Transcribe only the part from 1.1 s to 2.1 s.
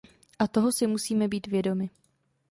být vědomi.